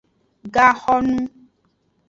Gaxonu. 0.53 1.17